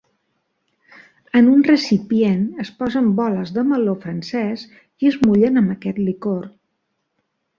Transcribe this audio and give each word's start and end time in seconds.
En 1.39 1.49
un 1.55 1.59
recipient 1.67 2.47
es 2.63 2.71
posen 2.79 3.11
boles 3.21 3.53
de 3.59 3.65
meló 3.73 3.93
francès 4.07 4.63
i 5.05 5.11
es 5.13 5.19
mullen 5.27 5.63
amb 5.65 5.75
aquest 5.75 6.01
licor. 6.09 6.49